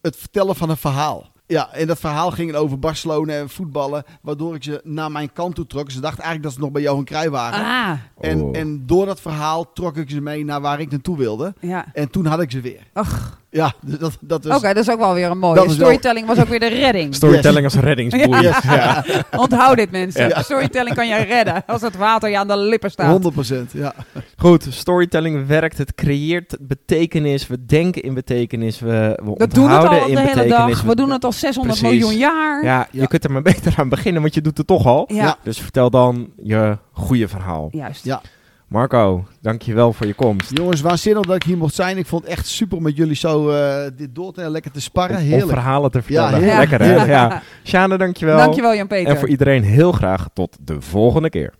[0.01, 1.31] het vertellen van een verhaal.
[1.47, 5.55] Ja, en dat verhaal ging over Barcelona en voetballen, waardoor ik ze naar mijn kant
[5.55, 5.91] toe trok.
[5.91, 7.59] Ze dachten eigenlijk dat ze nog bij Johan Cruijff waren.
[7.59, 8.57] Ah, En, Oh.
[8.57, 11.53] en door dat verhaal trok ik ze mee naar waar ik naartoe wilde.
[11.59, 11.85] ja.
[11.93, 12.87] En toen had ik ze weer.
[12.93, 14.51] Ach, Ja, dus dat, dat is...
[14.55, 15.55] Oké, dat is ook wel weer een mooie.
[15.55, 17.15] Dat wel- Storytelling was ook weer de redding.
[17.21, 18.41] Storytelling als reddingsboei.
[18.41, 18.57] Yes.
[18.75, 19.03] Ja.
[19.35, 20.27] Onthoud dit mensen.
[20.27, 20.41] Ja.
[20.41, 23.33] Storytelling kan je redden als het water je aan de lippen staat.
[23.53, 23.93] 100%, ja.
[24.37, 25.77] Goed, storytelling werkt.
[25.77, 27.47] Het creëert betekenis.
[27.47, 28.79] We denken in betekenis.
[28.79, 30.81] We, we We doen het al in de hele dag.
[30.81, 31.99] We doen het al 600 Precies.
[31.99, 32.63] miljoen jaar.
[32.63, 33.05] Ja, je Ja.
[33.05, 35.09] kunt er maar beter aan beginnen, want je doet het toch al.
[35.43, 37.67] Dus vertel dan je goede verhaal.
[37.71, 38.05] juist.
[38.05, 38.21] Ja.
[38.67, 40.57] Marco, dankjewel voor je komst.
[40.57, 41.97] Jongens, waanzinnig dat ik hier mocht zijn.
[41.97, 45.17] Ik vond het echt super met jullie zo eh, dit door te lekker te sparren.
[45.17, 45.49] Om Heerlijk.
[45.49, 46.45] verhalen te vertellen.
[46.45, 46.57] Ja.
[46.57, 46.85] Lekker hè?
[46.85, 47.07] Heerlijk.
[47.07, 47.41] Ja.
[47.63, 48.37] Sjane, dankjewel.
[48.37, 49.11] Dankjewel Jan-Peter.
[49.13, 51.53] En voor iedereen heel graag tot de volgende keer.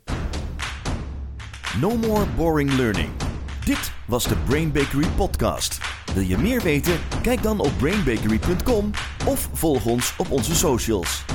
[1.81, 3.09] No more boring learning.
[3.65, 5.77] Dit was de Brain Bakery podcast.
[6.13, 6.93] Wil je meer weten?
[7.21, 8.91] Kijk dan op brainbakery.com
[9.25, 11.25] of volg ons op onze socials.